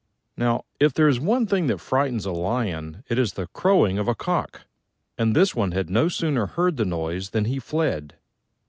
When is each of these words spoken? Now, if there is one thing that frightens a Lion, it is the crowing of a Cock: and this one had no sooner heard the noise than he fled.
Now, 0.35 0.65
if 0.79 0.95
there 0.95 1.07
is 1.07 1.19
one 1.19 1.45
thing 1.45 1.67
that 1.67 1.77
frightens 1.79 2.25
a 2.25 2.31
Lion, 2.31 3.03
it 3.07 3.19
is 3.19 3.33
the 3.33 3.45
crowing 3.45 3.99
of 3.99 4.07
a 4.07 4.15
Cock: 4.15 4.61
and 5.15 5.35
this 5.35 5.55
one 5.55 5.73
had 5.73 5.91
no 5.91 6.07
sooner 6.09 6.47
heard 6.47 6.77
the 6.77 6.85
noise 6.85 7.29
than 7.29 7.45
he 7.45 7.59
fled. 7.59 8.15